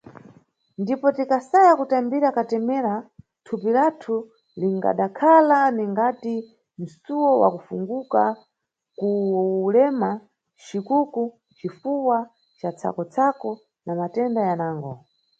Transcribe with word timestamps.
Ndipo, 0.81 1.07
tikasaya 1.17 1.71
kutambira 1.79 2.27
katemera, 2.37 2.93
thupi 3.45 3.69
lathu 3.77 4.15
lingadakhala 4.59 5.57
ningati 5.75 6.35
msuwo 6.81 7.31
wa 7.41 7.49
kufunguka 7.55 8.23
ku 8.97 9.09
ulema, 9.67 10.09
cikuku, 10.65 11.23
cifuwa 11.57 12.17
ca 12.59 12.69
tsako-tsako 12.77 13.51
na 13.85 13.91
matenda 13.99 14.41
yanango. 14.49 14.91